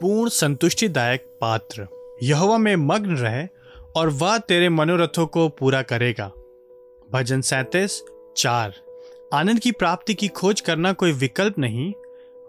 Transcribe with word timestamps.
पूर्ण 0.00 0.30
संतुष्टिदायक 0.30 1.20
पात्र। 1.40 1.86
यहोवा 2.22 2.58
में 2.58 2.76
मग्न 2.76 3.16
रहे 3.16 3.46
और 3.96 4.08
वह 4.08 4.38
तेरे 4.38 4.68
मनोरथों 4.68 5.26
को 5.26 5.48
पूरा 5.48 5.82
करेगा। 5.82 6.32
भजन 7.12 7.40
सैतीस, 7.40 8.04
चार। 8.36 8.74
आनंद 9.32 9.58
की 9.58 9.72
प्राप्ति 9.72 10.14
की 10.14 10.28
खोज 10.28 10.60
करना 10.60 10.92
कोई 10.92 11.12
विकल्प 11.12 11.58
नहीं, 11.58 11.92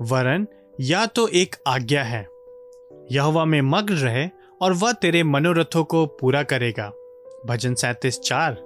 वरन 0.02 0.48
या 0.80 1.06
तो 1.06 1.28
एक 1.28 1.56
आज्ञा 1.68 2.04
है। 2.04 2.30
यहोवा 3.12 3.46
में 3.46 3.62
मग्न 3.62 3.94
रहे 3.94 4.30
और 4.62 4.74
वह 4.74 4.92
तेरे 4.92 5.24
मनोरथों 5.24 5.84
को 5.84 6.06
पूरा 6.06 6.44
करेगा। 6.44 6.94
भजन 7.46 7.76
सैतीस, 7.76 8.20
चार। 8.20 8.58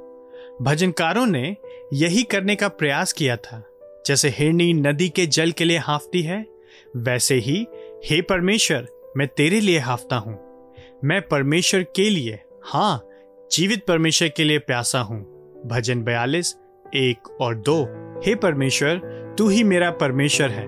भजनकारों 0.61 1.25
ने 1.25 1.57
यही 1.93 2.23
करने 2.23 2.55
का 2.55 2.67
प्रयास 2.67 3.13
किया 3.13 3.37
था। 3.37 3.63
जैसे 4.05 4.29
हिरणी 4.29 4.73
नदी 4.73 5.09
के 5.09 5.25
जल 5.25 5.51
के 5.51 5.63
लिए 5.63 5.77
हाफती 5.77 6.21
है, 6.21 6.45
वैसे 6.95 7.35
ही 7.35 7.67
हे 8.05 8.21
परमेश्वर, 8.21 8.87
मैं 9.17 9.27
तेरे 9.27 9.59
लिए 9.59 9.79
हाफता 9.79 10.15
हूँ। 10.15 10.39
मैं 11.03 11.21
परमेश्वर 11.21 11.83
के 11.83 12.09
लिए 12.09 12.39
हाँ 12.63 13.07
जीवित 13.51 13.85
परमेश्वर 13.85 14.27
के 14.27 14.43
लिए 14.43 14.59
प्यासा 14.59 14.99
हूँ। 14.99 15.21
भजन 15.65 16.03
बयालीस, 16.03 16.55
एक 16.95 17.41
और 17.41 17.55
दो। 17.55 17.83
हे 18.25 18.35
परमेश्वर, 18.35 18.95
तू 19.37 19.49
ही 19.49 19.63
मेरा 19.63 19.91
परमेश्वर 19.91 20.49
है। 20.49 20.67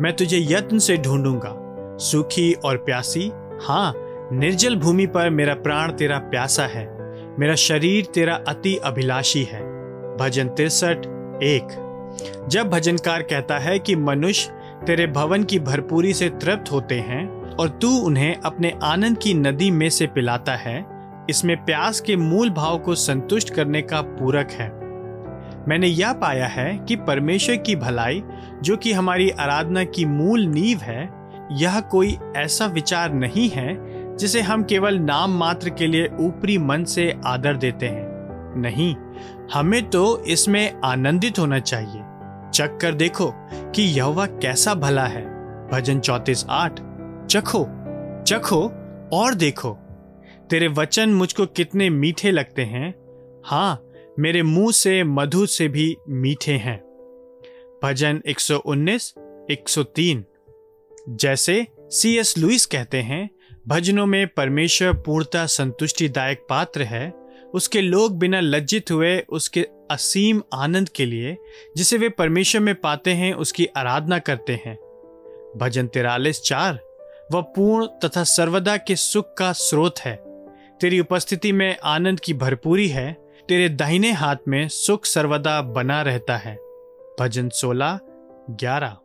मैं 0.00 0.12
तुझे 0.12 0.38
यत्न 0.40 0.78
से 0.78 0.96
ढूंढूँगा। 0.96 1.52
सूखी 1.98 2.52
और 2.52 2.76
प्यासी 2.76 3.30
हाँ 3.62 3.94
निर्जल 4.32 4.76
भूमि 4.76 5.06
पर 5.06 5.30
मेरा 5.30 5.54
प्राण 5.54 5.92
तेरा 5.92 6.18
प्यासा 6.18 6.66
है। 6.66 6.86
मेरा 7.38 7.54
शरीर 7.54 8.04
तेरा 8.04 8.34
अति 8.48 8.76
अभिलाषी 8.76 9.42
है। 9.42 9.62
भजन 10.16 10.48
तिरसठ, 10.48 10.98
एक। 11.42 11.88
जब 12.48 12.70
भजनकार 12.70 13.22
कहता 13.22 13.58
है 13.58 13.78
कि 13.78 13.96
मनुष्य 13.96 14.61
तेरे 14.86 15.06
भवन 15.06 15.42
की 15.42 15.58
भरपूरी 15.58 16.12
से 16.14 16.28
तृप्त 16.28 16.72
होते 16.72 16.98
हैं 17.00 17.26
और 17.50 17.68
तू 17.68 17.88
उन्हें 17.96 18.34
अपने 18.44 18.72
आनंद 18.82 19.18
की 19.18 19.34
नदी 19.34 19.70
में 19.70 19.88
से 19.90 20.06
पिलाता 20.06 20.54
है, 20.54 20.84
इसमें 21.30 21.56
प्यास 21.64 22.00
के 22.00 22.16
मूल 22.16 22.50
भाव 22.50 22.78
को 22.78 22.94
संतुष्ट 22.94 23.54
करने 23.54 23.82
का 23.82 24.00
पूरक 24.00 24.50
है। 24.50 24.68
मैंने 25.68 25.86
यह 25.86 26.12
पाया 26.12 26.46
है 26.46 26.78
कि 26.78 26.96
परमेश्वर 26.96 27.56
की 27.56 27.76
भलाई, 27.76 28.22
जो 28.62 28.76
कि 28.76 28.92
हमारी 28.92 29.30
आराधना 29.30 29.84
की 29.84 30.04
मूल 30.04 30.46
नींव 30.46 30.78
है, 30.78 31.08
यह 31.52 31.80
कोई 31.80 32.18
ऐसा 32.36 32.66
विचार 32.66 33.12
नहीं 33.12 33.48
है, 33.48 33.76
जिसे 34.16 34.40
हम 34.40 34.62
केवल 34.62 34.98
नाम 34.98 35.38
मात्र 35.38 35.70
के 35.70 35.86
लिए 35.86 36.08
ऊपरी 36.20 36.58
मन 36.58 36.84
से 36.84 37.14
आदर 37.26 37.56
देते 37.56 37.86
हैं। 37.86 38.10
नहीं, 38.60 38.94
हमें 39.54 39.82
तो 39.90 40.18
इसमें 40.24 40.72
आनंदित 40.84 41.38
होना 41.38 41.58
चाहिए। 41.58 42.02
चख 42.54 42.78
कर 42.82 42.94
देखो 42.94 43.32
कि 43.74 43.82
यहोवा 43.82 44.26
कैसा 44.26 44.74
भला 44.74 45.04
है। 45.04 45.24
भजन 45.68 46.00
चौतीस 46.00 46.44
आठ, 46.48 46.72
चखो 47.26 47.68
चखो 48.22 48.72
और 49.12 49.34
देखो। 49.34 49.78
तेरे 50.50 50.68
वचन 50.68 51.10
मुझको 51.10 51.46
कितने 51.46 51.90
मीठे 51.90 52.30
लगते 52.30 52.62
हैं। 52.62 52.94
हाँ 53.44 53.82
मेरे 54.18 54.42
मुँह 54.42 54.72
से, 54.72 55.04
मधु 55.04 55.46
से 55.46 55.68
भी 55.68 55.96
मीठे 56.08 56.52
हैं। 56.52 56.78
भजन 57.84 58.22
119 58.26 59.14
103 59.50 60.24
जैसे 61.08 61.66
सी 61.80 62.16
एस 62.18 62.38
लुइस 62.38 62.66
कहते 62.66 63.02
हैं, 63.02 63.30
भजनों 63.68 64.06
में 64.06 64.28
परमेश्वर 64.28 64.92
पूर्णता 64.92 65.46
संतुष्टिदायक 65.46 66.46
पात्र 66.48 66.82
है 66.82 67.21
उसके 67.54 67.80
लोग 67.80 68.18
बिना 68.18 68.40
लज्जित 68.40 68.90
हुए 68.90 69.20
उसके 69.28 69.66
असीम 69.90 70.42
आनंद 70.54 70.88
के 70.88 71.06
लिए, 71.06 71.36
जिसे 71.76 71.98
वे 71.98 72.08
परमेश्वर 72.08 72.60
में 72.60 72.74
पाते 72.74 73.10
हैं, 73.10 73.34
उसकी 73.34 73.66
आराधना 73.66 74.18
करते 74.18 74.52
हैं। 74.52 74.76
भजन 75.56 75.86
तिरालिस 75.86 76.42
चार, 76.42 76.78
वह 77.32 77.40
पूर्ण 77.40 77.86
तथा 77.86 78.24
सर्वदा 78.24 78.76
के 78.76 78.96
सुख 78.96 79.34
का 79.34 79.52
स्रोत 79.52 79.98
है। 79.98 80.16
तेरी 80.80 81.00
उपस्थिति 81.00 81.52
में 81.52 81.76
आनंद 81.84 82.20
की 82.20 82.34
भरपूरी 82.34 82.88
है, 82.88 83.12
तेरे 83.48 83.68
दाहिने 83.68 84.12
हाथ 84.12 84.36
में 84.48 84.68
सुख 84.68 85.04
सर्वदा 85.04 85.62
बना 85.62 86.02
रहता 86.02 86.36
है। 86.36 86.56
भजन 87.20 87.48
सोलह, 87.48 87.98
ग्यारह। 88.50 88.96